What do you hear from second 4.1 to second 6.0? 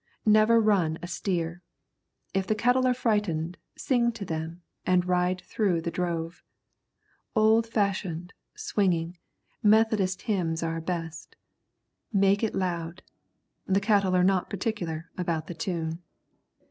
to them, and ride through the